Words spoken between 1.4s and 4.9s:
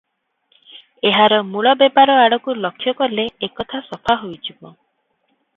ମୂଳ ବେପାର ଆଡ଼କୁ ଲକ୍ଷ୍ୟ କଲେ ଏକଥା ସଫା ହୋଇଯିବ।